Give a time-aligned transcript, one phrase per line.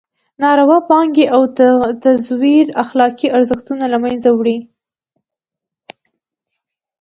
[0.41, 1.41] ناروا پانګې او
[2.05, 4.57] تزویر اخلاقي ارزښتونه له مېنځه وړي.